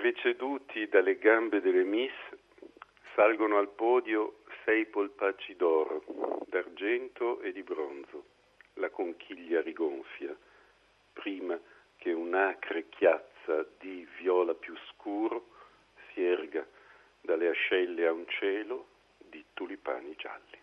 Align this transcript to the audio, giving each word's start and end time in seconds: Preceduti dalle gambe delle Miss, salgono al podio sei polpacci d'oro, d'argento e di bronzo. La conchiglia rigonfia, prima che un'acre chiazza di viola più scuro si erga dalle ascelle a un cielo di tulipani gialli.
Preceduti 0.00 0.88
dalle 0.88 1.18
gambe 1.18 1.60
delle 1.60 1.84
Miss, 1.84 2.14
salgono 3.14 3.58
al 3.58 3.68
podio 3.68 4.44
sei 4.64 4.86
polpacci 4.86 5.56
d'oro, 5.56 6.02
d'argento 6.48 7.38
e 7.42 7.52
di 7.52 7.62
bronzo. 7.62 8.24
La 8.76 8.88
conchiglia 8.88 9.60
rigonfia, 9.60 10.34
prima 11.12 11.60
che 11.98 12.12
un'acre 12.12 12.88
chiazza 12.88 13.66
di 13.78 14.08
viola 14.16 14.54
più 14.54 14.74
scuro 14.88 15.48
si 16.08 16.24
erga 16.24 16.66
dalle 17.20 17.48
ascelle 17.48 18.06
a 18.06 18.12
un 18.12 18.24
cielo 18.26 18.86
di 19.18 19.44
tulipani 19.52 20.14
gialli. 20.16 20.58